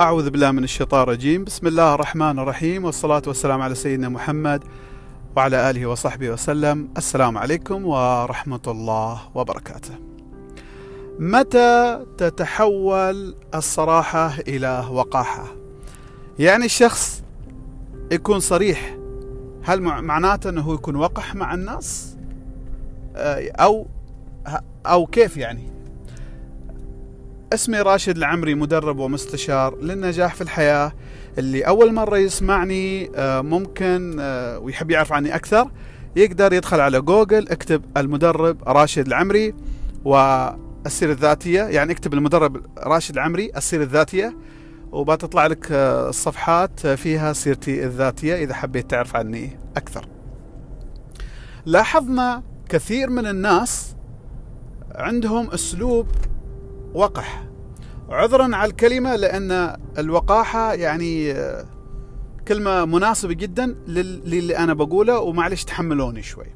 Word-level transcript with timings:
أعوذ 0.00 0.30
بالله 0.30 0.50
من 0.50 0.64
الشيطان 0.64 1.02
الرجيم. 1.02 1.44
بسم 1.44 1.66
الله 1.66 1.94
الرحمن 1.94 2.38
الرحيم 2.38 2.84
والصلاة 2.84 3.22
والسلام 3.26 3.62
على 3.62 3.74
سيدنا 3.74 4.08
محمد 4.08 4.64
وعلى 5.36 5.70
آله 5.70 5.86
وصحبه 5.86 6.30
وسلم. 6.30 6.88
السلام 6.96 7.38
عليكم 7.38 7.86
ورحمة 7.86 8.60
الله 8.66 9.20
وبركاته. 9.34 9.94
متى 11.18 12.04
تتحول 12.18 13.36
الصراحة 13.54 14.34
إلى 14.48 14.86
وقاحة؟ 14.90 15.46
يعني 16.38 16.64
الشخص 16.64 17.22
يكون 18.12 18.40
صريح 18.40 18.96
هل 19.62 19.80
معناته 19.80 20.50
أنه 20.50 20.74
يكون 20.74 20.96
وقح 20.96 21.34
مع 21.34 21.54
الناس؟ 21.54 22.16
آه، 23.16 23.50
أو 23.50 23.86
أو 24.86 25.06
كيف 25.06 25.36
يعني؟ 25.36 25.75
اسمي 27.52 27.78
راشد 27.80 28.16
العمري 28.16 28.54
مدرب 28.54 28.98
ومستشار 28.98 29.78
للنجاح 29.80 30.34
في 30.34 30.40
الحياة. 30.40 30.92
اللي 31.38 31.62
أول 31.62 31.94
مرة 31.94 32.18
يسمعني 32.18 33.10
آه، 33.16 33.40
ممكن 33.40 34.16
آه، 34.20 34.58
ويحب 34.58 34.90
يعرف 34.90 35.12
عني 35.12 35.34
أكثر 35.34 35.70
يقدر 36.16 36.52
يدخل 36.52 36.80
على 36.80 37.00
جوجل 37.00 37.48
اكتب 37.48 37.82
المدرب 37.96 38.68
راشد 38.68 39.06
العمري 39.06 39.54
والسيرة 40.04 41.12
الذاتية. 41.12 41.62
يعني 41.62 41.92
اكتب 41.92 42.14
المدرب 42.14 42.66
راشد 42.78 43.14
العمري 43.14 43.50
السيرة 43.56 43.82
الذاتية 43.82 44.36
وبتطلع 44.92 45.46
لك 45.46 45.72
آه، 45.72 46.08
الصفحات 46.08 46.86
فيها 46.86 47.32
سيرتي 47.32 47.84
الذاتية 47.84 48.34
إذا 48.34 48.54
حبيت 48.54 48.90
تعرف 48.90 49.16
عني 49.16 49.58
أكثر. 49.76 50.08
لاحظنا 51.66 52.42
كثير 52.68 53.10
من 53.10 53.26
الناس 53.26 53.96
عندهم 54.94 55.50
أسلوب 55.50 56.06
وقح. 56.96 57.44
عذرا 58.08 58.56
على 58.56 58.70
الكلمة 58.70 59.16
لأن 59.16 59.76
الوقاحة 59.98 60.74
يعني 60.74 61.34
كلمة 62.48 62.84
مناسبة 62.84 63.34
جدا 63.34 63.66
للي 63.86 64.58
أنا 64.58 64.74
بقوله 64.74 65.18
ومعلش 65.18 65.64
تحملوني 65.64 66.22
شوي. 66.22 66.46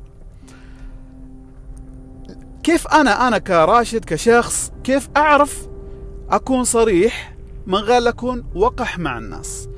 كيف 2.62 2.86
أنا 2.86 3.28
أنا 3.28 3.38
كراشد 3.38 4.04
كشخص 4.04 4.72
كيف 4.84 5.08
أعرف 5.16 5.68
أكون 6.30 6.64
صريح 6.64 7.36
من 7.66 7.78
غير 7.78 8.08
أكون 8.08 8.44
وقح 8.54 8.98
مع 8.98 9.18
الناس؟ 9.18 9.68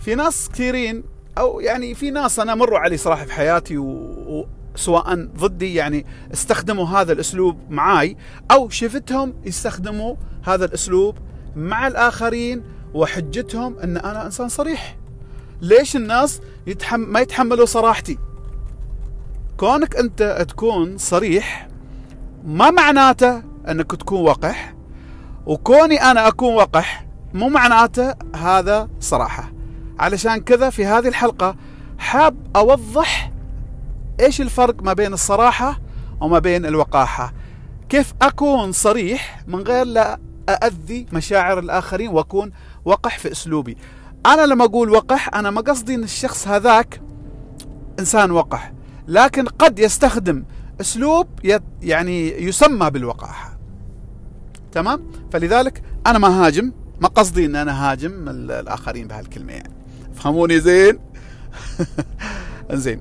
في 0.00 0.14
ناس 0.14 0.48
كثيرين 0.48 1.04
أو 1.38 1.60
يعني 1.60 1.94
في 1.94 2.10
ناس 2.10 2.40
أنا 2.40 2.54
مروا 2.54 2.78
علي 2.78 2.96
صراحة 2.96 3.24
في 3.24 3.32
حياتي 3.32 3.78
و... 3.78 4.46
سواء 4.78 5.28
ضدي 5.36 5.74
يعني 5.74 6.06
استخدموا 6.32 6.86
هذا 6.86 7.12
الأسلوب 7.12 7.56
معاي 7.70 8.16
أو 8.50 8.68
شفتهم 8.68 9.34
يستخدموا 9.44 10.16
هذا 10.42 10.64
الأسلوب 10.64 11.16
مع 11.56 11.86
الآخرين 11.86 12.62
وحجتهم 12.94 13.78
إن 13.78 13.96
أنا 13.96 14.26
إنسان 14.26 14.48
صريح. 14.48 14.96
ليش 15.60 15.96
الناس 15.96 16.40
يتحم 16.66 17.00
ما 17.00 17.20
يتحملوا 17.20 17.66
صراحتي؟ 17.66 18.18
كونك 19.56 19.96
أنت 19.96 20.46
تكون 20.48 20.98
صريح 20.98 21.68
ما 22.44 22.70
معناته 22.70 23.42
إنك 23.68 23.96
تكون 23.96 24.20
وقح 24.20 24.74
وكوني 25.46 26.02
أنا 26.02 26.28
أكون 26.28 26.54
وقح 26.54 27.06
مو 27.34 27.48
معناته 27.48 28.14
هذا 28.36 28.88
صراحة. 29.00 29.52
علشان 29.98 30.36
كذا 30.40 30.70
في 30.70 30.86
هذه 30.86 31.08
الحلقة 31.08 31.56
حاب 31.98 32.36
أوضح 32.56 33.27
إيش 34.20 34.40
الفرق 34.40 34.82
ما 34.82 34.92
بين 34.92 35.12
الصراحة 35.12 35.80
وما 36.20 36.38
بين 36.38 36.66
الوقاحة؟ 36.66 37.32
كيف 37.88 38.14
أكون 38.22 38.72
صريح 38.72 39.42
من 39.46 39.62
غير 39.62 39.86
لا 39.86 40.18
اذي 40.48 41.06
مشاعر 41.12 41.58
الآخرين 41.58 42.08
وأكون 42.08 42.52
وقح 42.84 43.18
في 43.18 43.32
أسلوبي؟ 43.32 43.76
أنا 44.26 44.46
لما 44.46 44.64
أقول 44.64 44.90
وقح 44.90 45.34
أنا 45.34 45.50
ما 45.50 45.60
قصدي 45.60 45.94
إن 45.94 46.04
الشخص 46.04 46.48
هذاك 46.48 47.00
إنسان 47.98 48.30
وقح 48.30 48.72
لكن 49.08 49.46
قد 49.46 49.78
يستخدم 49.78 50.44
أسلوب 50.80 51.26
يعني 51.82 52.42
يسمى 52.42 52.90
بالوقاحة. 52.90 53.58
تمام؟ 54.72 55.10
فلذلك 55.32 55.82
أنا 56.06 56.18
ما 56.18 56.46
هاجم 56.46 56.72
ما 57.00 57.08
قصدي 57.08 57.44
إن 57.46 57.56
أنا 57.56 57.90
هاجم 57.92 58.28
الآخرين 58.28 59.08
بهالكلمة 59.08 59.52
يعني. 59.52 59.72
فهموني 60.14 60.60
زين؟ 60.60 60.98
زين. 62.72 63.00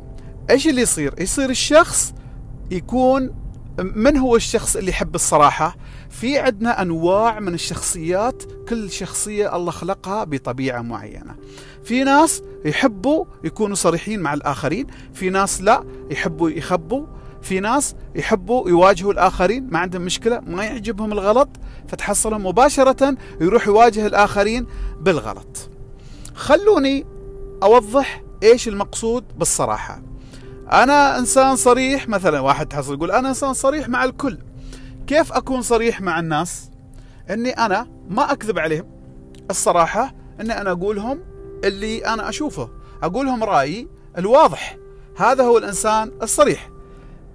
إيش 0.49 0.67
اللي 0.67 0.81
يصير؟ 0.81 1.13
يصير 1.19 1.49
الشخص 1.49 2.13
يكون 2.71 3.33
من 3.79 4.17
هو 4.17 4.35
الشخص 4.35 4.75
اللي 4.75 4.91
يحب 4.91 5.15
الصراحة؟ 5.15 5.75
في 6.09 6.39
عندنا 6.39 6.81
أنواع 6.81 7.39
من 7.39 7.53
الشخصيات 7.53 8.43
كل 8.69 8.91
شخصية 8.91 9.55
الله 9.55 9.71
خلقها 9.71 10.23
بطبيعة 10.23 10.81
معينة 10.81 11.35
في 11.83 12.03
ناس 12.03 12.43
يحبوا 12.65 13.25
يكونوا 13.43 13.75
صريحين 13.75 14.19
مع 14.19 14.33
الآخرين 14.33 14.87
في 15.13 15.29
ناس 15.29 15.61
لا 15.61 15.83
يحبوا 16.11 16.49
يخبوا 16.49 17.05
في 17.41 17.59
ناس 17.59 17.95
يحبوا 18.15 18.69
يواجهوا 18.69 19.13
الآخرين 19.13 19.67
ما 19.71 19.79
عندهم 19.79 20.01
مشكلة 20.01 20.39
ما 20.39 20.63
يعجبهم 20.63 21.11
الغلط 21.11 21.49
فتحصلهم 21.87 22.45
مباشرة 22.45 23.17
يروح 23.41 23.67
يواجه 23.67 24.07
الآخرين 24.07 24.65
بالغلط 25.01 25.69
خلوني 26.35 27.05
أوضح 27.63 28.23
إيش 28.43 28.67
المقصود 28.67 29.23
بالصراحة 29.37 30.01
أنا 30.71 31.19
إنسان 31.19 31.55
صريح 31.55 32.09
مثلا 32.09 32.39
واحد 32.39 32.65
تحصل 32.67 32.93
يقول 32.93 33.11
أنا 33.11 33.29
إنسان 33.29 33.53
صريح 33.53 33.89
مع 33.89 34.03
الكل. 34.03 34.37
كيف 35.07 35.33
أكون 35.33 35.61
صريح 35.61 36.01
مع 36.01 36.19
الناس؟ 36.19 36.69
إني 37.29 37.49
أنا 37.49 37.87
ما 38.09 38.31
أكذب 38.31 38.59
عليهم. 38.59 38.85
الصراحة 39.49 40.13
إني 40.41 40.61
أنا 40.61 40.71
أقولهم 40.71 41.19
اللي 41.63 42.05
أنا 42.05 42.29
أشوفه 42.29 42.69
أقولهم 43.03 43.43
رأيي 43.43 43.87
الواضح. 44.17 44.77
هذا 45.17 45.43
هو 45.43 45.57
الإنسان 45.57 46.11
الصريح. 46.21 46.69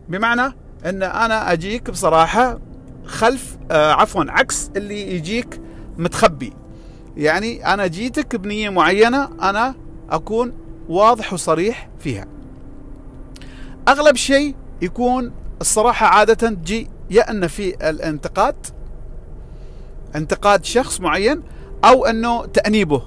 بمعنى 0.08 0.54
إن 0.84 1.02
أنا 1.02 1.52
أجيك 1.52 1.90
بصراحة 1.90 2.58
خلف 3.06 3.56
آه 3.70 3.92
عفوا 3.92 4.24
عكس 4.28 4.70
اللي 4.76 5.14
يجيك 5.14 5.60
متخبي. 5.98 6.52
يعني 7.16 7.74
أنا 7.74 7.86
جيتك 7.86 8.36
بنية 8.36 8.68
معينة 8.70 9.24
أنا 9.42 9.74
أكون 10.10 10.52
واضح 10.88 11.32
وصريح 11.32 11.88
فيها. 11.98 12.26
أغلب 13.88 14.16
شيء 14.16 14.54
يكون 14.82 15.32
الصراحة 15.60 16.06
عادة 16.06 16.34
تجي 16.34 16.90
يا 17.10 17.30
أن 17.30 17.46
في 17.46 17.90
الانتقاد 17.90 18.54
انتقاد 20.16 20.64
شخص 20.64 21.00
معين 21.00 21.42
أو 21.84 22.04
أنه 22.06 22.46
تأنيبه 22.46 23.02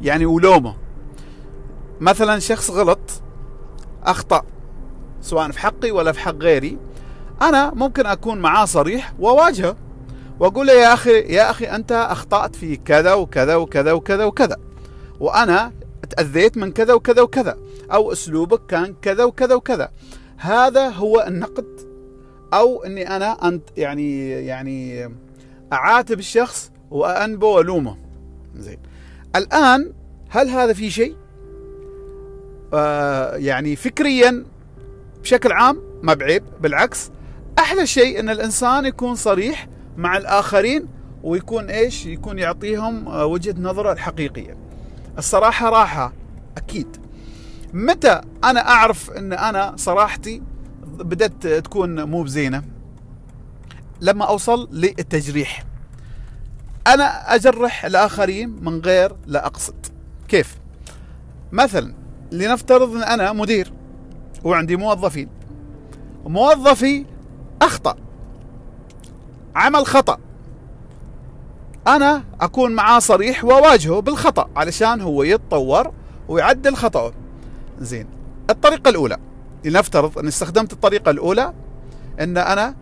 يعني 0.00 0.26
ولومه. 0.26 0.76
مثلا 2.00 2.38
شخص 2.38 2.70
غلط 2.70 2.98
أخطأ 4.04 4.42
سواء 5.22 5.50
في 5.50 5.58
حقي 5.58 5.90
ولا 5.90 6.12
في 6.12 6.20
حق 6.20 6.34
غيري 6.34 6.78
أنا 7.42 7.74
ممكن 7.74 8.06
أكون 8.06 8.38
معاه 8.38 8.64
صريح 8.64 9.12
وأواجهه 9.18 9.76
وأقول 10.40 10.66
له 10.66 10.72
يا 10.72 10.94
أخي 10.94 11.10
يا 11.10 11.50
أخي 11.50 11.64
أنت 11.64 11.92
أخطأت 11.92 12.56
في 12.56 12.76
كذا 12.76 13.14
وكذا 13.14 13.56
وكذا 13.56 13.92
وكذا 13.92 14.24
وكذا 14.24 14.56
وأنا 15.20 15.72
تأذيت 16.10 16.56
من 16.56 16.72
كذا 16.72 16.94
وكذا 16.94 17.22
وكذا 17.22 17.58
أو 17.92 18.12
أسلوبك 18.12 18.60
كان 18.68 18.94
كذا 19.02 19.24
وكذا 19.24 19.54
وكذا. 19.54 19.90
هذا 20.38 20.88
هو 20.88 21.24
النقد 21.28 21.80
أو 22.54 22.84
إني 22.84 23.16
أنا 23.16 23.48
أنت 23.48 23.62
يعني 23.76 24.30
يعني 24.30 25.08
أعاتب 25.72 26.18
الشخص 26.18 26.70
وانبه 26.90 27.46
والومه 27.46 27.96
زين. 28.56 28.78
الآن 29.36 29.92
هل 30.28 30.48
هذا 30.48 30.72
في 30.72 30.90
شيء؟ 30.90 31.16
آه 32.74 33.36
يعني 33.36 33.76
فكريا 33.76 34.44
بشكل 35.22 35.52
عام؟ 35.52 35.82
ما 36.02 36.14
بعيب 36.14 36.42
بالعكس. 36.60 37.10
أحلى 37.58 37.86
شيء 37.86 38.20
إن 38.20 38.30
الإنسان 38.30 38.86
يكون 38.86 39.14
صريح 39.14 39.68
مع 39.96 40.16
الآخرين 40.16 40.86
ويكون 41.22 41.70
إيش؟ 41.70 42.06
يكون 42.06 42.38
يعطيهم 42.38 43.08
آه، 43.08 43.26
وجهة 43.26 43.54
نظره 43.58 43.92
الحقيقية. 43.92 44.56
الصراحة 45.18 45.70
راحة 45.70 46.12
أكيد. 46.56 47.07
متى 47.72 48.20
أنا 48.44 48.68
أعرف 48.68 49.10
إن 49.10 49.32
أنا 49.32 49.72
صراحتي 49.76 50.42
بدأت 50.82 51.46
تكون 51.46 52.02
مو 52.02 52.22
بزينة؟ 52.22 52.62
لما 54.00 54.24
أوصل 54.24 54.68
للتجريح. 54.72 55.64
أنا 56.86 57.34
أجرح 57.34 57.84
الآخرين 57.84 58.48
من 58.48 58.80
غير 58.80 59.16
لا 59.26 59.46
أقصد. 59.46 59.86
كيف؟ 60.28 60.58
مثلا 61.52 61.94
لنفترض 62.32 62.96
أن 62.96 63.02
أنا 63.02 63.32
مدير 63.32 63.72
وعندي 64.44 64.76
موظفين. 64.76 65.28
موظفي 66.26 67.04
أخطأ. 67.62 67.96
عمل 69.54 69.86
خطأ. 69.86 70.18
أنا 71.86 72.24
أكون 72.40 72.72
معاه 72.72 72.98
صريح 72.98 73.44
وأواجهه 73.44 74.00
بالخطأ 74.00 74.48
علشان 74.56 75.00
هو 75.00 75.22
يتطور 75.22 75.92
ويعدل 76.28 76.74
خطأه. 76.74 77.12
زين. 77.80 78.06
الطريقة 78.50 78.88
الأولى 78.88 79.16
لنفترض 79.64 80.18
أني 80.18 80.28
استخدمت 80.28 80.72
الطريقة 80.72 81.10
الأولى 81.10 81.54
أن 82.20 82.36
أنا 82.36 82.74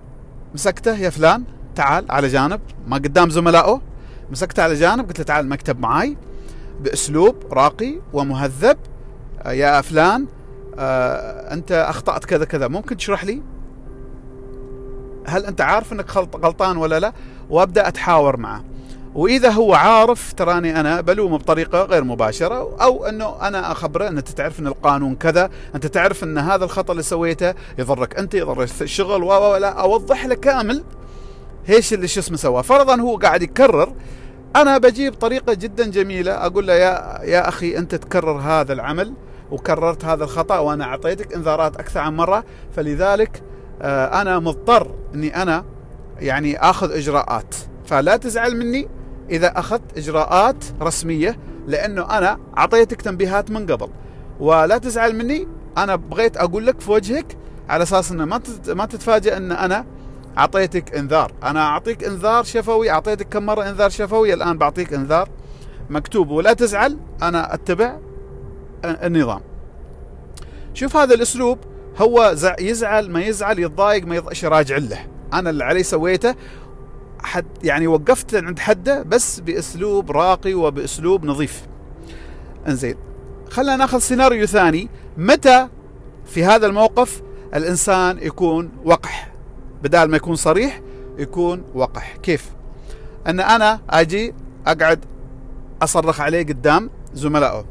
مسكته 0.55 0.97
يا 0.99 1.11
فلان 1.11 1.45
تعال 1.75 2.11
على 2.11 2.29
جانب 2.29 2.61
ما 2.87 2.97
قدام 2.97 3.31
زملائه. 3.31 3.81
مسكته 4.31 4.63
على 4.63 4.75
جانب 4.75 5.07
قلت 5.09 5.19
له 5.19 5.25
تعال 5.25 5.45
المكتب 5.45 5.81
معاي 5.81 6.17
بأسلوب 6.81 7.37
راقي 7.53 8.01
ومهذب. 8.13 8.77
يا 9.47 9.81
فلان 9.81 10.27
آه، 10.79 11.53
أنت 11.53 11.73
أخطأت 11.73 12.25
كذا 12.25 12.45
كذا 12.45 12.69
ممكن 12.69 12.97
تشرح 12.97 13.25
لي؟ 13.25 13.43
هل 15.27 15.45
أنت 15.45 15.61
عارف 15.61 15.93
إنك 15.93 16.17
غلطان 16.17 16.77
ولا 16.77 17.01
لا؟ 17.01 17.13
وأبدأ 17.51 17.89
أتحاور 17.89 18.37
معه. 18.37 18.65
وإذا 19.17 19.51
هو 19.51 19.75
عارف 19.75 20.33
تراني 20.33 20.81
أنا 20.81 21.01
بلومه 21.01 21.39
بطريقة 21.39 21.83
غير 21.83 22.05
مباشرة 22.05 22.77
أو 22.83 23.07
أنه 23.07 23.37
أنا 23.43 23.73
أخبره 23.73 24.09
ان 24.09 24.17
أنت 24.17 24.29
تعرف 24.29 24.61
إن 24.61 24.67
القانون 24.67 25.15
كذا 25.15 25.51
أنت 25.75 25.87
تعرف 25.87 26.25
إن 26.25 26.39
هذا 26.39 26.65
الخطأ 26.65 26.93
اللي 26.93 27.03
سويته 27.03 27.55
يضرك 27.79 28.19
أنت 28.19 28.35
يضر 28.35 28.63
الشغل 28.63 29.23
ولا 29.23 29.69
أوضح 29.69 30.27
له 30.27 30.35
كامل 30.35 30.85
إيش 31.69 31.93
اللي 31.93 32.09
شو 32.09 32.21
اسمه 32.21 32.37
سواه. 32.37 32.63
فرضا 32.63 33.01
هو 33.01 33.17
قاعد 33.17 33.43
يكرر 33.43 33.93
أنا 34.57 34.79
بجيب 34.79 35.15
طريقه 35.15 35.55
جدا 35.55 35.91
جميلة 35.91 36.33
أقول 36.33 36.67
له 36.67 36.75
يا 36.75 37.21
يا 37.23 37.49
أخي 37.49 37.79
أنت 37.79 37.95
تكرر 37.95 38.39
هذا 38.39 38.73
العمل 38.73 39.13
وكررت 39.51 40.05
هذا 40.05 40.25
الخطأ 40.25 40.59
وأنا 40.59 40.85
أعطيتك 40.85 41.35
إنذارات 41.35 41.77
أكثر 41.77 42.01
عن 42.01 42.17
مرة 42.17 42.45
فلذلك 42.77 43.43
آه، 43.83 44.21
أنا 44.23 44.39
مضطر 44.39 44.95
إني 45.15 45.43
أنا 45.43 45.65
يعني 46.21 46.59
آخذ 46.59 46.93
إجراءات. 46.93 47.55
فلا 47.87 48.17
تزعل 48.17 48.57
مني 48.57 48.89
إذا 49.31 49.59
أخذت 49.59 49.99
إجراءات 49.99 50.65
رسمية 50.83 51.39
لأنه 51.67 52.19
أنا 52.19 52.39
أعطيتك 52.59 53.03
تنبيهات 53.03 53.51
من 53.51 53.67
قبل. 53.67 53.89
ولا 54.41 54.79
تزعل 54.79 55.17
مني 55.17 55.49
أنا 55.79 55.97
بغيت 55.97 56.37
أقول 56.37 56.67
لك 56.67 56.81
في 56.81 56.91
وجهك 56.91 57.37
على 57.69 57.83
أساس 57.83 58.13
إنه 58.13 58.25
ما 58.25 58.41
ما 58.69 58.87
تتفاجئ 58.87 59.37
إن 59.37 59.53
أنا 59.53 59.85
أعطيتك 60.39 60.95
إنذار. 60.95 61.33
أنا 61.43 61.61
أعطيك 61.61 62.05
إنذار 62.05 62.45
شفوي 62.45 62.91
أعطيتك 62.91 63.29
كم 63.29 63.47
مرة 63.47 63.69
إنذار 63.69 63.91
شفوي 63.91 64.35
الآن 64.35 64.59
بعطيك 64.59 64.95
إنذار 64.95 65.29
مكتوب. 65.91 66.31
ولا 66.31 66.53
تزعل 66.53 66.99
أنا 67.23 67.55
أتبع 67.55 67.99
النظام. 68.85 69.41
شوف 70.75 70.97
هذا 70.97 71.15
الأسلوب 71.15 71.59
هو 71.99 72.35
يزعل 72.61 73.11
ما 73.11 73.23
يزعل 73.23 73.59
يتضايق 73.59 74.07
ما 74.07 74.17
يضايق 74.17 74.45
راجع 74.45 74.77
له. 74.77 74.99
أنا 75.33 75.51
اللي 75.51 75.65
علي 75.65 75.83
سويته 75.83 76.35
حد 77.27 77.47
يعني 77.63 77.87
وقفت 77.87 78.35
عند 78.35 78.59
حده 78.59 79.03
بس 79.03 79.41
بأسلوب 79.41 80.11
راقي 80.11 80.55
وبأسلوب 80.55 81.25
نظيف. 81.25 81.67
إنزين 82.69 82.97
خلينا 83.51 83.77
ناخذ 83.77 83.99
سيناريو 83.99 84.47
ثاني. 84.47 84.89
متى 85.17 85.69
في 86.27 86.45
هذا 86.45 86.67
الموقف 86.67 87.23
الإنسان 87.55 88.19
يكون 88.23 88.71
وقح؟ 88.85 89.33
بدال 89.83 90.11
ما 90.11 90.17
يكون 90.17 90.37
صريح 90.37 90.81
يكون 91.19 91.65
وقح. 91.75 92.17
كيف؟ 92.23 92.51
أن 93.27 93.41
أنا 93.41 93.81
أجي 93.91 94.35
أقعد 94.67 95.05
أصرخ 95.83 96.21
عليه 96.21 96.47
قدام 96.47 96.91
زملائه. 97.15 97.65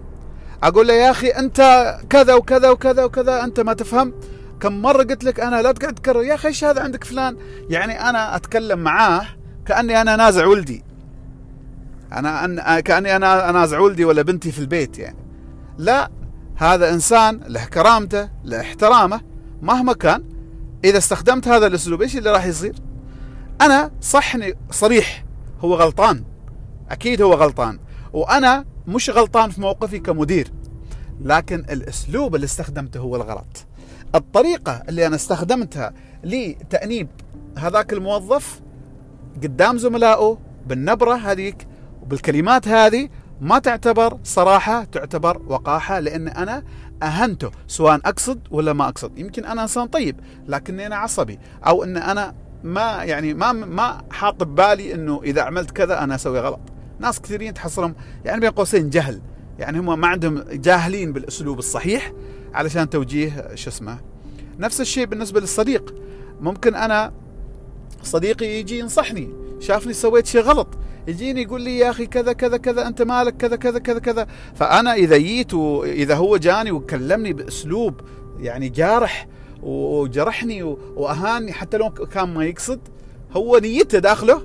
أقول 0.64 0.88
له 0.88 0.94
يا 0.94 1.12
أخي 1.12 1.28
أنت 1.28 1.92
كذا 2.10 2.34
وكذا 2.34 2.70
وكذا 2.70 3.04
وكذا 3.04 3.44
أنت 3.44 3.60
ما 3.60 3.74
تفهم. 3.74 4.14
كم 4.60 4.82
مرة 4.82 5.04
قلت 5.04 5.24
لك 5.24 5.40
أنا 5.40 5.62
لا 5.62 5.72
تقعد 5.72 5.94
تكرر 5.94 6.24
يا 6.24 6.36
أخي 6.36 6.48
إيش 6.48 6.64
هذا 6.64 6.82
عندك 6.82 7.04
فلان؟ 7.04 7.38
يعني 7.70 8.10
أنا 8.10 8.36
أتكلم 8.36 8.80
معاه 8.80 9.26
كأني 9.66 10.02
أنا 10.02 10.16
نازع 10.16 10.46
ولدي. 10.46 10.84
أنا 12.14 12.46
أن... 12.46 12.80
كأني 12.80 13.16
أنا 13.16 13.50
انازع 13.50 13.80
ولدي 13.80 14.06
ولا 14.06 14.22
بنتي 14.22 14.52
في 14.52 14.60
البيت 14.60 15.00
يعني. 15.00 15.18
لا 15.78 16.12
هذا 16.56 16.94
إنسان 16.94 17.40
له 17.48 17.66
كرامته 17.66 18.30
له 18.44 18.62
احترامه 18.62 19.22
مهما 19.62 19.94
كان 19.94 20.24
إذا 20.86 20.98
استخدمت 20.98 21.48
هذا 21.48 21.68
الأسلوب 21.68 22.02
إيش 22.02 22.18
اللي 22.18 22.32
راح 22.32 22.46
يصير؟ 22.46 22.76
أنا 23.62 23.92
صحني 24.02 24.54
صريح 24.72 25.26
هو 25.60 25.76
غلطان. 25.76 26.24
أكيد 26.90 27.22
هو 27.22 27.34
غلطان. 27.34 27.80
وأنا 28.14 28.66
مش 28.88 29.10
غلطان 29.10 29.50
في 29.50 29.62
موقفي 29.62 30.00
كمدير. 30.00 30.52
لكن 31.22 31.60
الأسلوب 31.60 32.36
اللي 32.36 32.46
استخدمته 32.46 33.00
هو 33.00 33.16
الغلط. 33.16 33.66
الطريقة 34.16 34.84
اللي 34.90 35.08
أنا 35.08 35.16
استخدمتها 35.16 35.94
لتأنيب 36.24 37.08
هذاك 37.58 37.94
الموظف 37.94 38.62
قدام 39.44 39.78
زملائه 39.78 40.38
بالنبرة 40.68 41.14
هذيك 41.14 41.68
وبالكلمات 42.02 42.68
هذه 42.68 43.10
ما 43.42 43.60
تعتبر 43.60 44.18
صراحة 44.24 44.84
تعتبر 44.84 45.42
وقاحة 45.48 46.00
لأن 46.00 46.28
أنا 46.28 46.64
أهنته 47.04 47.52
سواء 47.68 47.96
أقصد 48.06 48.40
ولا 48.52 48.74
ما 48.74 48.88
أقصد. 48.88 49.18
يمكن 49.18 49.46
أنا 49.46 49.62
إنسان 49.62 49.88
طيب 49.88 50.20
لكني 50.48 50.88
أنا 50.88 50.96
عصبي. 50.96 51.40
أو 51.68 51.84
إن 51.84 51.98
أنا 51.98 52.36
ما 52.64 53.04
يعني 53.04 53.34
ما 53.34 53.52
ما 53.52 54.02
حاط 54.12 54.44
ببالي 54.44 54.94
إنه 54.94 55.22
إذا 55.24 55.42
عملت 55.42 55.72
كذا 55.72 56.04
أنا 56.04 56.16
أسوي 56.16 56.40
غلط. 56.40 56.60
ناس 57.00 57.22
كثيرين 57.22 57.54
تحصلهم 57.54 57.96
يعني 58.26 58.40
بين 58.40 58.50
قوسين 58.50 58.90
جهل. 58.90 59.22
يعني 59.60 59.80
هم 59.80 60.00
ما 60.00 60.08
عندهم 60.08 60.44
جاهلين 60.52 61.14
بالأسلوب 61.14 61.60
الصحيح 61.60 62.12
علشان 62.54 62.90
توجيه 62.90 63.56
شو 63.56 63.70
اسمه 63.70 63.98
نفس 64.60 64.82
الشيء 64.82 65.06
بالنسبة 65.06 65.40
للصديق. 65.40 65.96
ممكن 66.42 66.76
أنا 66.76 67.14
صديقي 68.06 68.46
يجي 68.46 68.80
ينصحني. 68.80 69.30
شافني 69.60 69.94
سويت 69.94 70.26
شيء 70.26 70.42
غلط. 70.42 70.68
يجيني 71.08 71.42
يقول 71.42 71.62
لي 71.62 71.78
يا 71.78 71.90
أخي 71.90 72.06
كذا 72.06 72.34
كذا 72.34 72.58
كذا 72.58 72.88
أنت 72.88 73.02
مالك 73.02 73.38
كذا 73.38 73.56
كذا 73.56 73.80
كذا 73.80 74.00
كذا. 74.00 74.28
فأنا 74.56 74.94
إذا 74.94 75.18
جيت 75.18 75.54
واذا 75.54 76.16
هو 76.16 76.38
جاني 76.38 76.72
وكلمني 76.72 77.34
بأسلوب 77.34 78.02
يعني 78.40 78.70
جارح 78.70 79.28
وجرحني 79.64 80.64
وأهاني 80.96 81.54
حتى 81.54 81.78
لو 81.78 81.90
كان 81.90 82.34
ما 82.34 82.46
يقصد 82.46 82.80
هو 83.32 83.58
نيته 83.58 84.00
داخله 84.00 84.42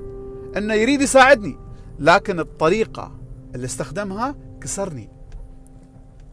إنه 0.56 0.74
يريد 0.74 1.02
يساعدني. 1.02 1.56
لكن 1.98 2.40
الطريقة 2.40 3.12
اللي 3.54 3.64
استخدمها 3.64 4.36
كسرني. 4.60 5.19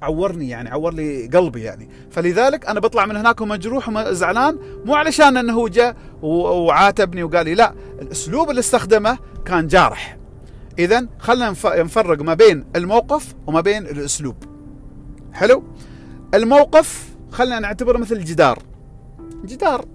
عورني 0.01 0.49
يعني 0.49 0.69
عور 0.69 0.94
لي 0.94 1.27
قلبي 1.27 1.61
يعني. 1.61 1.89
فلذلك 2.11 2.65
أنا 2.65 2.79
بطلع 2.79 3.05
من 3.05 3.15
هناك 3.15 3.41
ومجروح 3.41 3.89
وزعلان 3.89 4.59
مو 4.85 4.95
علشان 4.95 5.38
إنه 5.38 5.53
هو 5.53 5.67
جاء 5.67 5.95
وعاتبني 6.21 7.23
وقال 7.23 7.45
لي 7.45 7.55
لا 7.55 7.73
الأسلوب 8.01 8.49
اللي 8.49 8.59
استخدمه 8.59 9.17
كان 9.45 9.67
جارح. 9.67 10.17
اذا 10.79 11.07
خلينا 11.19 11.49
نفرق 11.65 12.21
ما 12.21 12.33
بين 12.33 12.65
الموقف 12.75 13.35
وما 13.47 13.61
بين 13.61 13.85
الأسلوب. 13.85 14.35
حلو؟ 15.33 15.63
الموقف 16.33 17.15
خلينا 17.31 17.59
نعتبره 17.59 17.97
مثل 17.97 18.23
جدار. 18.23 18.63
جدار 19.45 19.85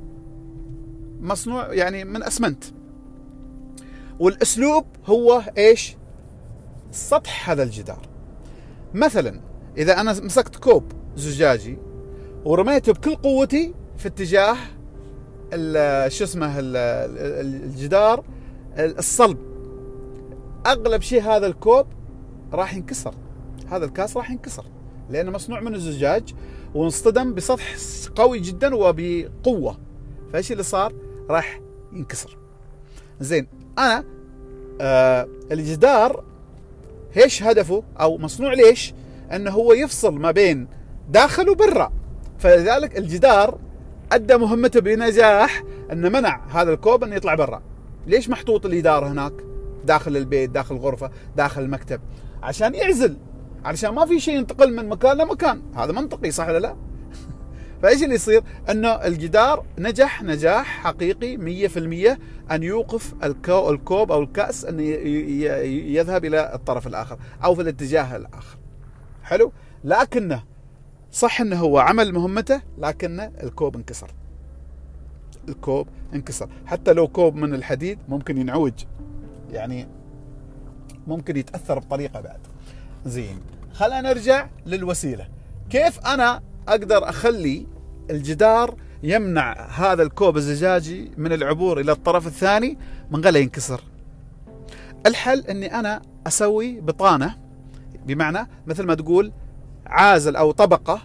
مصنوع 1.21 1.73
يعني 1.73 2.05
من 2.05 2.23
أسمنت. 2.23 2.65
والأسلوب 4.19 4.85
هو 5.07 5.43
إيش؟ 5.59 5.97
سطح 6.91 7.51
هذا 7.51 7.63
الجدار. 7.63 8.01
مثلا 8.95 9.41
إذا 9.77 10.01
أنا 10.01 10.13
مسكت 10.13 10.57
كوب 10.57 10.93
زجاجي 11.17 11.79
ورميته 12.45 12.93
بكل 12.93 13.15
قوتي 13.15 13.75
في 13.97 14.09
اتجاه 14.09 14.57
شو 16.09 16.25
اسمه 16.25 16.55
الجدار 16.59 18.25
الصلب 18.79 19.39
أغلب 20.67 21.03
شيء 21.03 21.23
هذا 21.23 21.47
الكوب 21.47 21.87
راح 22.53 22.75
ينكسر 22.75 23.15
هذا 23.71 23.85
الكاس 23.85 24.17
راح 24.17 24.31
ينكسر 24.31 24.65
لأنه 25.11 25.31
مصنوع 25.31 25.61
من 25.61 25.75
الزجاج 25.75 26.35
وانصطدم 26.75 27.35
بسطح 27.35 27.75
قوي 28.17 28.39
جدا 28.39 28.75
وبقوة 28.75 29.79
فإيش 30.33 30.53
اللي 30.53 30.63
صار؟ 30.63 30.93
راح 31.31 31.61
ينكسر. 31.93 32.39
زين 33.21 33.47
أنا 33.79 34.05
آه 34.81 35.29
الجدار 35.53 36.25
إيش 37.17 37.43
هدفه 37.43 37.83
أو 38.01 38.19
مصنوع 38.19 38.53
ليش؟ 38.53 38.95
أنه 39.33 39.51
هو 39.51 39.73
يفصل 39.73 40.15
ما 40.15 40.31
بين 40.31 40.69
داخل 41.09 41.51
وبرا. 41.51 41.93
فلذلك 42.39 42.99
الجدار 42.99 43.59
أدى 44.13 44.37
مهمته 44.37 44.81
بنجاح 44.81 45.63
أنه 45.93 46.09
منع 46.09 46.41
هذا 46.51 46.73
الكوب 46.73 47.05
انه 47.05 47.17
يطلع 47.17 47.35
برا. 47.35 47.63
ليش 48.07 48.29
محطوط 48.29 48.67
الاداره 48.67 49.07
هناك؟ 49.07 49.33
داخل 49.85 50.17
البيت 50.17 50.51
داخل 50.51 50.75
الغرفة 50.75 51.11
داخل 51.37 51.63
المكتب. 51.63 52.01
عشان 52.43 52.75
يعزل. 52.75 53.17
علشان 53.65 53.91
ما 53.91 54.07
في 54.07 54.21
شيء 54.21 54.37
ينتقل 54.37 54.77
من 54.77 54.89
مكان 54.89 55.17
لمكان. 55.17 55.63
هذا 55.77 55.93
منطقي 55.93 56.31
صح 56.31 56.49
ولا 56.49 56.59
لا؟ 56.59 56.77
فإيش 57.83 58.03
اللي 58.03 58.15
يصير؟ 58.15 58.43
أنه 58.71 58.89
الجدار 58.89 59.65
نجح 59.79 60.23
نجاح 60.23 60.67
حقيقي 60.85 61.69
100% 61.69 62.19
أن 62.53 62.63
يوقف 62.63 63.15
الكوب 63.25 64.13
أو 64.13 64.23
الكأس 64.23 64.65
انه 64.65 64.83
يذهب 65.93 66.25
إلى 66.25 66.55
الطرف 66.55 66.87
الآخر 66.87 67.19
أو 67.45 67.55
في 67.55 67.63
الاتجاه 67.63 68.17
الآخر. 68.17 68.62
حلو؟ 69.23 69.53
لكنه 69.85 70.43
صح 71.13 71.41
إنه 71.41 71.57
هو 71.57 71.79
عمل 71.79 72.13
مهمته 72.13 72.63
لكن 72.79 73.21
الكوب 73.21 73.77
انكسر. 73.77 74.11
الكوب 75.49 75.89
انكسر. 76.15 76.49
حتى 76.67 76.93
لو 76.93 77.09
كوب 77.09 77.35
من 77.35 77.55
الحديد 77.55 77.99
ممكن 78.09 78.39
ينعوج. 78.39 78.73
يعني 79.51 79.89
ممكن 81.07 81.37
يتأثر 81.37 81.79
بطريقة 81.79 82.21
بعد. 82.21 82.41
زين 83.07 83.41
خلينا 83.73 84.01
نرجع 84.01 84.49
للوسيلة. 84.67 85.29
كيف 85.71 86.07
أنا 86.07 86.43
أقدر 86.69 87.09
أخلي 87.09 87.67
الجدار 88.11 88.75
يمنع 89.03 89.67
هذا 89.67 90.03
الكوب 90.03 90.37
الزجاجي 90.37 91.11
من 91.17 91.33
العبور 91.33 91.81
إلى 91.81 91.93
الطرف 91.93 92.27
الثاني 92.27 92.79
من 93.11 93.21
غير 93.21 93.37
ينكسر؟ 93.37 93.81
الحل 95.07 95.41
إني 95.41 95.75
أنا 95.79 96.03
أسوي 96.27 96.81
بطانة 96.81 97.42
بمعنى 98.07 98.49
مثل 98.67 98.87
ما 98.87 98.95
تقول 98.95 99.33
عازل 99.87 100.37
أو 100.37 100.51
طبقة 100.51 101.01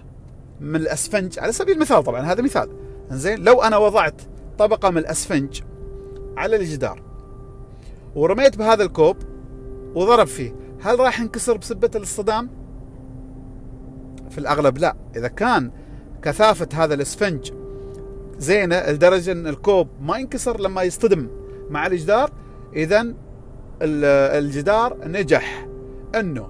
من 0.62 0.76
الأسفنج. 0.76 1.40
على 1.40 1.52
سبيل 1.52 1.76
المثال 1.76 2.04
طبعا 2.04 2.22
هذا 2.22 2.42
مثال. 2.42 2.70
زين 3.12 3.44
لو 3.44 3.62
أنا 3.62 3.78
وضعت 3.78 4.22
طبقة 4.58 4.90
من 4.90 4.98
الأسفنج 4.98 5.62
على 6.38 6.56
الجدار 6.56 7.02
ورميت 8.16 8.58
بهذا 8.58 8.84
الكوب 8.84 9.18
وضرب 9.96 10.28
فيه 10.28 10.56
هل 10.82 11.00
راح 11.00 11.20
ينكسر 11.20 11.58
بسبة 11.58 11.92
الاصطدام؟ 11.96 12.50
في 14.30 14.38
الأغلب 14.38 14.78
لا. 14.78 14.96
إذا 15.16 15.28
كان 15.28 15.72
كثافة 16.22 16.68
هذا 16.74 16.94
الأسفنج 16.94 17.52
زينة 18.38 18.90
لدرجة 18.90 19.32
أن 19.32 19.48
الكوب 19.48 19.88
ما 20.02 20.18
ينكسر 20.18 20.60
لما 20.60 20.84
يصطدم 20.84 21.28
مع 21.70 21.88
الجدار 21.88 22.32
إذا 22.74 23.14
الجدار 23.82 24.98
نجح. 25.04 25.68
أنه 26.16 26.48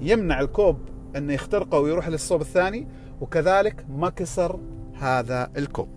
يمنع 0.00 0.40
الكوب 0.40 0.78
أنه 1.16 1.32
يخترقه 1.32 1.78
ويروح 1.78 2.08
للصوب 2.08 2.40
الثاني 2.40 2.88
وكذلك 3.20 3.86
ما 3.88 4.10
كسر 4.10 4.60
هذا 4.94 5.50
الكوب. 5.56 5.88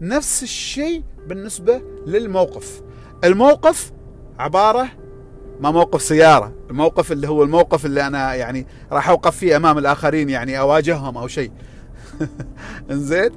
نفس 0.00 0.42
الشيء 0.42 1.02
بالنسبة 1.26 1.82
للموقف. 2.06 2.82
الموقف 3.24 3.92
عبارة 4.38 4.88
ما 5.60 5.70
موقف 5.70 6.02
سيارة 6.02 6.54
الموقف 6.70 7.12
اللي 7.12 7.28
هو 7.28 7.42
الموقف 7.42 7.86
اللي 7.86 8.06
أنا 8.06 8.34
يعني 8.34 8.66
راح 8.92 9.08
أوقف 9.08 9.36
فيه 9.36 9.56
أمام 9.56 9.78
الآخرين 9.78 10.30
يعني 10.30 10.58
أواجههم 10.58 11.18
أو 11.18 11.28
شيء. 11.28 11.52
إنزين؟ 12.90 13.30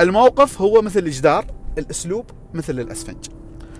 الموقف 0.00 0.60
هو 0.60 0.82
مثل 0.82 1.00
الجدار 1.00 1.46
الأسلوب 1.78 2.30
مثل 2.54 2.80
الأسفنج. 2.80 3.26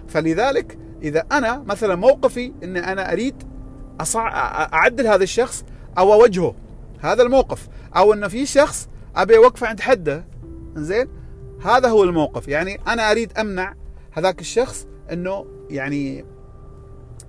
فلذلك 0.09 0.79
إذا 1.03 1.25
أنا 1.33 1.63
مثلا 1.67 1.97
موقفي 1.97 2.53
أن 2.63 2.77
أنا 2.77 3.13
أريد 3.13 3.52
أصع... 4.01 4.29
أعدل 4.73 5.07
هذا 5.07 5.23
الشخص 5.23 5.65
أو 5.99 6.13
أوجهه. 6.13 6.55
هذا 7.01 7.23
الموقف. 7.23 7.69
أو 7.97 8.13
أنه 8.13 8.29
في 8.29 8.47
شخص 8.47 8.89
أبي 9.17 9.37
أوقفه 9.37 9.67
عند 9.67 9.81
حده. 9.81 10.25
زين 10.75 11.09
هذا 11.65 11.89
هو 11.89 12.05
الموقف. 12.05 12.49
يعني 12.49 12.81
أنا 12.89 13.11
أريد 13.11 13.39
أمنع 13.39 13.75
هذاك 14.13 14.41
الشخص 14.41 14.87
أنه 15.13 15.47
يعني 15.71 16.25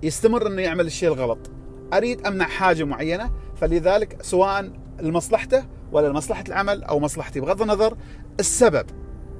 يستمر 0.02 0.46
إنه 0.46 0.62
يعمل 0.62 0.86
الشيء 0.86 1.08
الغلط. 1.08 1.50
أريد 1.92 2.26
أمنع 2.26 2.44
حاجة 2.44 2.84
معينة 2.84 3.30
فلذلك 3.56 4.22
سواء 4.22 4.70
لمصلحته 5.00 5.64
ولا 5.92 6.08
لمصلحة 6.08 6.44
العمل 6.48 6.84
أو 6.84 7.00
مصلحتي. 7.00 7.40
بغض 7.40 7.62
النظر 7.62 7.96
السبب. 8.40 8.86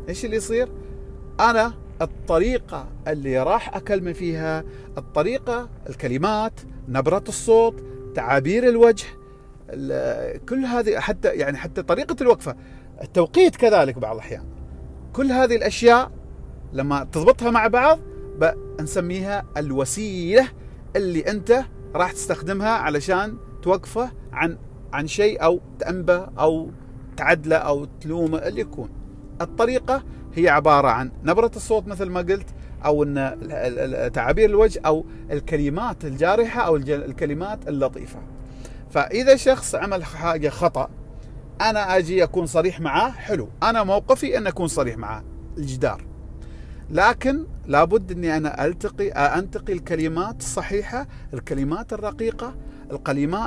إيش 0.09 0.25
اللي 0.25 0.37
يصير؟ 0.37 0.69
أنا 1.41 1.75
الطريقة 2.03 2.89
اللي 3.09 3.43
راح 3.43 3.77
أكلمه 3.77 4.13
فيها 4.13 4.65
الطريقة 4.99 5.69
الكلمات 5.89 6.61
نبرة 6.89 7.25
الصوت 7.29 7.85
تعابير 8.15 8.69
الوجه 8.69 9.07
كل 10.49 10.65
هذه 10.65 10.99
حتى 10.99 11.29
يعني 11.29 11.57
حتى 11.57 11.83
طريقة 11.83 12.17
الوقفة 12.21 12.57
التوقيت 13.03 13.57
كذلك 13.57 13.99
بعض 13.99 14.15
الأحيان 14.15 14.45
كل 15.13 15.33
هذه 15.33 15.57
الأشياء 15.57 16.11
لما 16.73 17.05
تضبطها 17.05 17.51
مع 17.51 17.67
بعض 17.67 17.99
نسميها 18.81 19.45
الوسيلة 19.57 20.49
اللي 20.97 21.21
أنت 21.21 21.65
راح 21.95 22.13
تستخدمها 22.13 22.69
علشان 22.71 23.37
توقفه 23.63 24.11
عن 24.33 24.59
عن 24.93 25.07
شيء 25.07 25.43
أو 25.43 25.61
تأنبه 25.79 26.29
أو 26.39 26.71
تعدله 27.17 27.57
أو 27.57 27.85
تلومه 28.01 28.39
اللي 28.39 28.61
يكون. 28.61 28.89
الطريقة 29.41 30.05
هي 30.37 30.49
عبارة 30.49 30.89
عن 30.89 31.11
نبرة 31.25 31.51
الصوت 31.57 31.87
مثل 31.87 32.11
ما 32.11 32.21
قلت 32.21 32.47
أو 32.85 33.03
إن 33.03 34.11
تعابير 34.15 34.51
الوجه 34.51 34.81
أو 34.87 35.05
الكلمات 35.31 36.05
الجارحة 36.05 36.61
أو 36.61 36.77
الكلمات 36.77 37.69
اللطيفة. 37.69 38.19
فإذا 38.91 39.37
شخص 39.37 39.75
عمل 39.75 40.05
حاجة 40.05 40.49
خطأ 40.49 40.89
أنا 41.61 41.97
أجي 41.97 42.25
أكون 42.25 42.47
صريح 42.47 42.81
معاه 42.81 43.11
حلو، 43.11 43.49
أنا 43.63 43.85
موقفي 43.85 44.39
إن 44.39 44.47
أكون 44.47 44.69
صريح 44.69 44.97
معاه 44.97 45.25
الجدار. 45.59 46.05
لكن 46.91 47.47
لابد 47.67 48.11
إني 48.11 48.37
أنا 48.37 48.65
ألتقي 48.67 49.09
أنتقي 49.09 49.73
الكلمات 49.73 50.39
الصحيحة، 50.39 51.07
الكلمات 51.35 51.93
الرقيقة، 51.93 52.55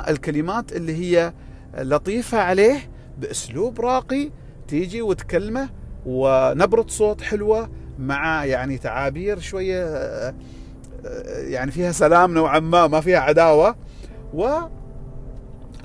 الكلمات 0.08 0.72
اللي 0.72 0.94
هي 0.94 1.32
لطيفة 1.78 2.38
عليه 2.38 2.90
بأسلوب 3.18 3.80
راقي 3.80 4.30
تيجي 4.68 5.02
وتكلمه 5.02 5.68
ونبره 6.06 6.86
صوت 6.88 7.22
حلوة 7.22 7.70
مع 7.98 8.44
يعني 8.44 8.78
تعابير 8.78 9.38
شوية 9.38 10.34
يعني 11.26 11.70
فيها 11.70 11.92
سلام 11.92 12.34
نوعا 12.34 12.58
ما 12.58 12.86
ما 12.86 13.00
فيها 13.00 13.18
عداوة. 13.18 13.76
و 14.34 14.58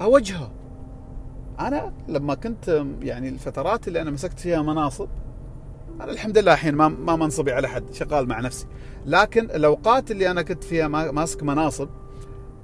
اوجهه 0.01 0.51
أنا 1.59 1.93
لما 2.07 2.35
كنت 2.35 2.85
يعني 3.01 3.29
الفترات 3.29 3.87
اللي 3.87 4.01
أنا 4.01 4.11
مسكت 4.11 4.39
فيها 4.39 4.61
مناصب 4.61 5.07
أنا 6.01 6.11
الحمد 6.11 6.37
لله 6.37 6.53
الحين 6.53 6.75
ما 6.75 6.87
ما 6.87 7.15
منصبي 7.15 7.51
على 7.51 7.67
حد 7.67 7.93
شغال 7.93 8.27
مع 8.27 8.39
نفسي. 8.39 8.65
لكن 9.05 9.45
الأوقات 9.45 10.11
اللي 10.11 10.31
أنا 10.31 10.41
كنت 10.41 10.63
فيها 10.63 10.87
ماسك 10.87 11.43
مناصب 11.43 11.89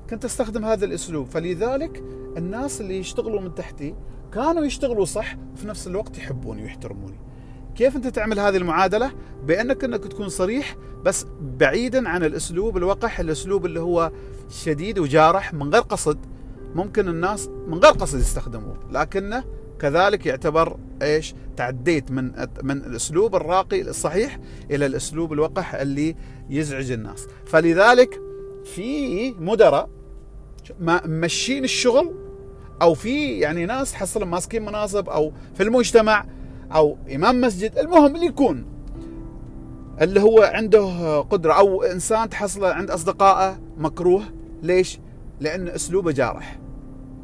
كنت 0.10 0.26
أستخدم 0.26 0.66
هذا 0.66 0.86
الأسلوب. 0.86 1.28
فلذلك 1.28 2.04
الناس 2.38 2.82
اللي 2.82 2.98
يشتغلوا 2.98 3.42
من 3.42 3.56
تحتي 3.56 3.96
كانوا 4.34 4.66
يشتغلوا 4.66 5.06
صح 5.06 5.36
وفي 5.54 5.68
نفس 5.68 5.88
الوقت 5.88 6.18
يحبوني 6.18 6.64
ويحترموني. 6.64 7.20
كيف 7.80 7.96
أنت 7.96 8.08
تعمل 8.08 8.40
هذه 8.40 8.58
المعادلة؟ 8.58 9.12
بأنك 9.46 9.84
أنك 9.84 10.04
تكون 10.04 10.30
صريح 10.30 10.76
بس 11.04 11.26
بعيدا 11.42 12.10
عن 12.10 12.24
الأسلوب 12.24 12.78
الوقح 12.78 13.20
الأسلوب 13.20 13.66
اللي 13.66 13.80
هو 13.80 14.12
شديد 14.50 15.00
وجارح 15.00 15.54
من 15.54 15.70
غير 15.70 15.82
قصد. 15.82 16.18
ممكن 16.76 17.08
الناس 17.08 17.50
من 17.68 17.78
غير 17.78 17.92
قصد 17.92 18.20
يستخدموه 18.20 18.78
لكنه 18.92 19.44
كذلك 19.80 20.26
يعتبر 20.26 20.78
إيش؟ 21.02 21.36
تعديت 21.58 22.12
من 22.12 22.32
من 22.64 22.78
الأسلوب 22.78 23.36
الراقي 23.36 23.82
الصحيح 23.82 24.40
إلى 24.72 24.86
الأسلوب 24.86 25.34
الوقح 25.34 25.76
اللي 25.76 26.16
يزعج 26.50 26.92
الناس، 26.92 27.28
فلذلك 27.46 28.22
في 28.64 29.32
مدراء 29.32 29.90
ماشيين 31.06 31.64
الشغل 31.64 32.16
أو 32.82 32.94
في 32.94 33.40
يعني 33.40 33.66
ناس 33.66 33.92
تحصلهم 33.92 34.32
ماسكين 34.32 34.66
مناصب 34.66 35.10
أو 35.10 35.34
في 35.56 35.64
المجتمع 35.64 36.26
أو 36.72 36.98
إمام 37.16 37.42
مسجد 37.42 37.78
المهم 37.78 38.16
اللي 38.16 38.26
يكون. 38.26 38.66
اللي 40.02 40.22
هو 40.22 40.42
عنده 40.42 41.20
قدرة 41.20 41.54
أو 41.54 41.84
إنسان 41.84 42.30
تحصل 42.30 42.66
عند 42.66 42.92
أصدقائه 42.92 43.60
مكروه. 43.78 44.24
ليش؟ 44.64 45.00
لأن 45.40 45.68
أسلوبه 45.68 46.12
جارح. 46.12 46.60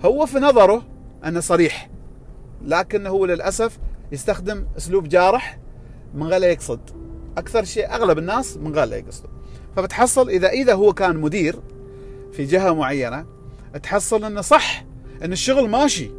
هو 0.06 0.26
في 0.26 0.40
نظره 0.40 0.84
أنه 1.26 1.40
صريح 1.40 1.90
لكنه 2.62 3.10
هو 3.10 3.26
للأسف 3.26 3.80
يستخدم 4.12 4.66
أسلوب 4.78 5.08
جارح 5.08 5.60
من 6.14 6.24
غير 6.24 6.40
لا 6.40 6.48
يقصد. 6.48 6.80
أكثر 7.38 7.64
شيء 7.64 7.90
أغلب 7.90 8.18
الناس 8.18 8.58
من 8.58 8.74
غير 8.74 8.86
لا 8.86 9.04
فبتحصل 9.76 10.30
إذا 10.30 10.50
إذا 10.50 10.74
هو 10.74 10.94
كان 10.94 11.18
مدير 11.18 11.56
في 12.32 12.44
جهة 12.44 12.74
معينة 12.74 13.26
تحصل 13.84 14.24
إنه 14.24 14.42
صح 14.42 14.86
إن 15.24 15.32
الشغل 15.32 15.70
ماشي. 15.70 16.12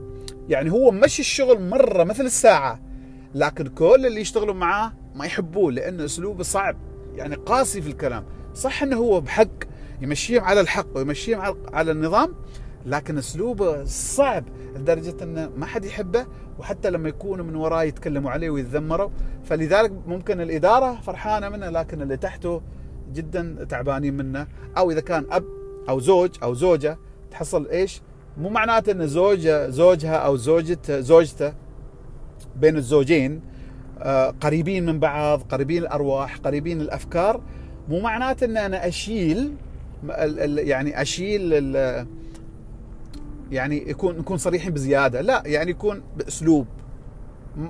يعني 0.49 0.73
هو 0.73 0.91
مشي 0.91 1.23
الشغل 1.23 1.69
مرة 1.69 2.05
مثل 2.05 2.25
الساعة. 2.25 2.86
لكن 3.37 3.67
كل 3.67 4.07
اللي 4.07 4.21
يشتغلوا 4.21 4.55
معاه 4.55 4.93
ما 5.15 5.27
يحبوه 5.27 5.73
لأن 5.73 6.01
أسلوبه 6.01 6.43
صعب. 6.43 6.77
يعني 7.15 7.35
قاسي 7.35 7.83
في 7.83 7.89
الكلام. 7.89 8.25
صح 8.55 8.83
إنه 8.83 8.97
هو 8.97 9.21
بحق 9.21 9.49
يمشيهم 10.01 10.45
على 10.45 10.61
الحق 10.61 10.87
ويمشيهم 10.95 11.57
على 11.73 11.93
النظام 11.93 12.35
لكن 12.87 13.19
أسلوبه 13.19 13.85
صعب 13.85 14.45
لدرجة 14.77 15.15
إنه 15.23 15.51
ما 15.57 15.67
حد 15.67 15.85
يحبه 15.85 16.27
وحتى 16.59 16.91
لما 16.91 17.09
يكونوا 17.09 17.45
من 17.45 17.57
وراه 17.57 17.83
يتكلموا 17.83 18.31
عليه 18.31 18.51
ويتذمروا. 18.51 19.11
فلذلك 19.45 19.93
ممكن 20.07 20.41
الإدارة 20.41 21.01
فرحانة 21.01 21.49
منه 21.49 21.71
لكن 21.71 22.03
اللي 22.03 22.17
تحته 22.17 22.63
جدا 23.13 23.67
تعبانين 23.69 24.17
منه. 24.17 24.47
أو 24.79 24.91
إذا 24.91 25.01
كان 25.01 25.27
أب 25.31 25.45
أو 25.89 26.01
زوج 26.01 26.31
أو 26.43 26.55
زوجة 26.55 26.99
تحصل 27.31 27.69
إيش؟ 27.69 28.03
مو 28.39 28.49
معناته 28.49 28.93
إن 28.93 29.07
زوجه 29.07 29.69
زوجها 29.69 30.17
أو 30.17 30.37
زوجته 30.37 31.01
زوجته 31.01 31.66
بين 32.57 32.77
الزوجين 32.77 33.41
آه، 34.03 34.35
قريبين 34.41 34.87
من 34.87 35.01
بعض 35.01 35.43
قريبين 35.43 35.83
الأرواح 35.83 36.37
قريبين 36.37 36.81
الأفكار. 36.81 37.41
مو 37.89 38.01
معناته 38.01 38.45
إن 38.45 38.57
أنا 38.57 38.89
أشيل 38.89 39.53
يعني 40.59 41.03
أشيل 41.03 41.53
يعني 43.51 43.91
يكون 43.91 44.19
نكون 44.19 44.37
صريحين 44.37 44.73
بزيادة. 44.73 45.21
لا 45.21 45.43
يعني 45.47 45.71
يكون 45.71 46.03
بأسلوب. 46.17 46.67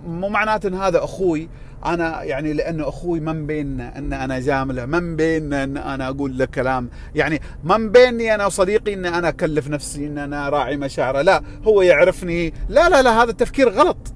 مو 0.06 0.28
معناته 0.28 0.66
إن 0.66 0.74
هذا 0.74 1.04
أخوي 1.04 1.48
أنا 1.84 2.22
يعني 2.22 2.52
لأنه 2.52 2.88
أخوي 2.88 3.20
من 3.20 3.46
بيننا 3.46 3.98
إن 3.98 4.12
أنا 4.12 4.40
جامله 4.40 4.86
من 4.86 5.16
بيننا 5.16 5.64
إن 5.64 5.76
أنا 5.76 6.08
أقول 6.08 6.38
له 6.38 6.44
كلام. 6.44 6.90
يعني 7.14 7.40
من 7.64 7.92
بيني 7.92 8.34
أنا 8.34 8.46
وصديقي 8.46 8.94
إن 8.94 9.06
أنا 9.06 9.28
أكلف 9.28 9.68
نفسي 9.68 10.06
إن 10.06 10.18
أنا 10.18 10.48
راعي 10.48 10.76
مشاعره. 10.76 11.22
لا 11.22 11.42
هو 11.64 11.82
يعرفني. 11.82 12.52
لا 12.68 12.88
لا 12.88 13.02
لا 13.02 13.22
هذا 13.22 13.30
التفكير 13.30 13.68
غلط. 13.68 14.15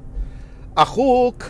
أخوك 0.83 1.43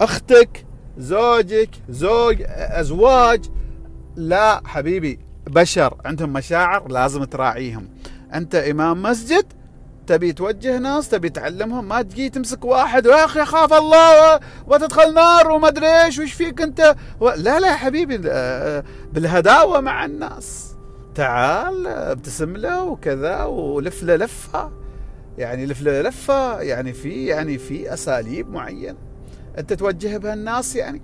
أختك 0.00 0.66
زوجك 0.98 1.70
زوج 1.88 2.36
أزواج. 2.48 3.44
لا 4.16 4.62
حبيبي 4.64 5.20
بشر. 5.46 5.94
عندهم 6.04 6.32
مشاعر 6.32 6.88
لازم 6.88 7.24
تراعيهم. 7.24 7.88
أنت 8.34 8.54
إمام 8.54 9.02
مسجد 9.02 9.44
تبي 10.06 10.32
توجه 10.32 10.78
ناس 10.78 11.08
تبي 11.08 11.28
تعلمهم 11.28 11.88
ما 11.88 12.02
تجي 12.02 12.28
تمسك 12.30 12.64
واحد 12.64 13.06
يا 13.06 13.24
أخي 13.24 13.44
خاف 13.44 13.72
الله 13.72 14.40
وتدخل 14.66 15.14
نار 15.14 15.50
وما 15.50 15.68
أدري 15.68 16.04
إيش 16.04 16.18
وش 16.18 16.32
فيك 16.32 16.62
أنت؟ 16.62 16.96
لا 17.20 17.60
لا 17.60 17.68
يا 17.68 17.76
حبيبي 17.76 18.18
بالهداوة 19.12 19.80
مع 19.80 20.04
الناس. 20.04 20.74
تعال 21.14 21.86
ابتسم 21.86 22.56
له 22.56 22.84
وكذا 22.84 23.44
ولف 23.44 24.02
له 24.02 24.16
لفة. 24.16 24.83
يعني 25.38 25.66
لف 25.66 25.82
لفة 25.82 26.60
يعني 26.60 26.92
في 26.92 27.26
يعني 27.26 27.58
في 27.58 27.94
أساليب 27.94 28.50
معينة 28.50 28.98
أنت 29.58 29.72
توجه 29.72 30.16
بها 30.16 30.34
الناس 30.34 30.76
يعني. 30.76 31.02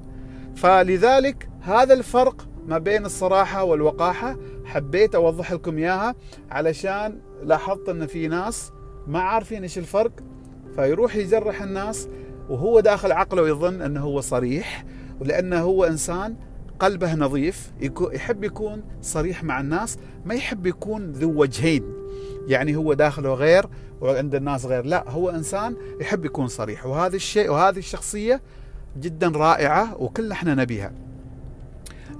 فلذلك 0.56 1.48
هذا 1.60 1.94
الفرق 1.94 2.48
ما 2.66 2.78
بين 2.78 3.06
الصراحة 3.06 3.64
والوقاحة 3.64 4.36
حبيت 4.64 5.14
أوضح 5.14 5.52
لكم 5.52 5.78
إياها 5.78 6.14
علشان 6.50 7.20
لاحظت 7.42 7.88
أن 7.88 8.06
في 8.06 8.28
ناس 8.28 8.72
ما 9.06 9.20
عارفين 9.20 9.62
إيش 9.62 9.78
الفرق 9.78 10.12
فيروح 10.76 11.16
يجرح 11.16 11.62
الناس 11.62 12.08
وهو 12.48 12.80
داخل 12.80 13.12
عقله 13.12 13.48
يظن 13.48 13.82
أنه 13.82 14.00
هو 14.00 14.20
صريح 14.20 14.84
ولأنه 15.20 15.60
هو 15.60 15.84
إنسان 15.84 16.36
قلبه 16.80 17.14
نظيف 17.14 17.72
يحب 18.12 18.44
يكون 18.44 18.82
صريح 19.02 19.44
مع 19.44 19.60
الناس 19.60 19.98
ما 20.24 20.34
يحب 20.34 20.66
يكون 20.66 21.12
ذو 21.12 21.40
وجهين. 21.40 21.84
يعني 22.46 22.76
هو 22.76 22.94
داخله 22.94 23.34
غير 23.34 23.66
وعند 24.00 24.34
الناس 24.34 24.66
غير. 24.66 24.84
لا 24.84 25.10
هو 25.10 25.30
إنسان 25.30 25.76
يحب 26.00 26.24
يكون 26.24 26.48
صريح. 26.48 26.86
وهذا 26.86 27.16
الشيء 27.16 27.50
وهذه 27.50 27.78
الشخصية 27.78 28.42
جدا 29.00 29.28
رائعة 29.28 29.96
وكلنا 29.96 30.34
إحنا 30.34 30.54
نبيها. 30.54 30.92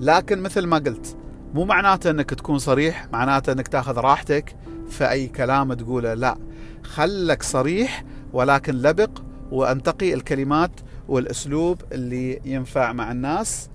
لكن 0.00 0.42
مثل 0.42 0.66
ما 0.66 0.78
قلت 0.78 1.16
مو 1.54 1.64
معناته 1.64 2.10
إنك 2.10 2.30
تكون 2.30 2.58
صريح 2.58 3.08
معناته 3.12 3.52
إنك 3.52 3.68
تأخذ 3.68 3.98
راحتك. 3.98 4.56
في 4.88 5.10
اي 5.10 5.26
كلام 5.26 5.74
تقوله 5.74 6.14
لا. 6.14 6.36
خلك 6.82 7.42
صريح 7.42 8.04
ولكن 8.32 8.74
لبق 8.74 9.10
وأنتقي 9.50 10.14
الكلمات 10.14 10.70
والأسلوب 11.08 11.82
اللي 11.92 12.40
ينفع 12.44 12.92
مع 12.92 13.12
الناس. 13.12 13.68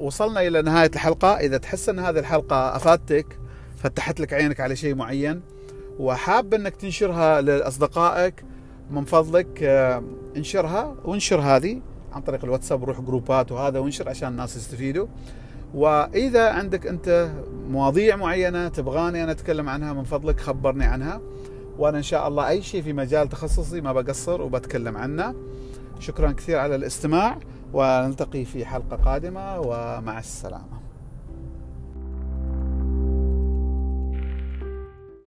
وصلنا 0.00 0.40
إلى 0.40 0.62
نهاية 0.62 0.90
الحلقة. 0.94 1.36
إذا 1.36 1.56
تحس 1.56 1.88
أن 1.88 1.98
هذه 1.98 2.18
الحلقة 2.18 2.76
أفادتك 2.76 3.38
فتحت 3.76 4.20
لك 4.20 4.32
عينك 4.32 4.60
على 4.60 4.76
شيء 4.76 4.94
معين 4.94 5.42
وحاب 5.98 6.54
أنك 6.54 6.76
تنشرها 6.76 7.40
لأصدقائك 7.40 8.44
من 8.90 9.04
فضلك 9.04 9.62
آه 9.62 10.02
انشرها 10.36 10.96
وانشر 11.04 11.40
هذه 11.40 11.80
عن 12.12 12.22
طريق 12.22 12.44
الواتساب 12.44 12.84
روح 12.84 13.00
جروبات 13.00 13.52
وهذا 13.52 13.78
وانشر 13.78 14.08
عشان 14.08 14.28
الناس 14.28 14.56
يستفيدوا. 14.56 15.06
وإذا 15.74 16.50
عندك 16.50 16.86
أنت 16.86 17.30
مواضيع 17.68 18.16
معينة 18.16 18.68
تبغاني 18.68 19.24
أنا 19.24 19.32
أتكلم 19.32 19.68
عنها 19.68 19.92
من 19.92 20.04
فضلك 20.04 20.40
خبرني 20.40 20.84
عنها. 20.84 21.20
وأنا 21.78 21.98
إن 21.98 22.02
شاء 22.02 22.28
الله 22.28 22.48
أي 22.48 22.62
شيء 22.62 22.82
في 22.82 22.92
مجال 22.92 23.28
تخصصي 23.28 23.80
ما 23.80 23.92
بقصر 23.92 24.42
وبتكلم 24.42 24.96
عنه. 24.96 25.34
شكرا 26.00 26.32
كثير 26.32 26.58
على 26.58 26.74
الاستماع. 26.74 27.38
ونلتقي 27.72 28.44
في 28.44 28.66
حلقة 28.66 28.96
قادمة 28.96 29.60
ومع 29.60 30.18
السلامة. 30.18 30.91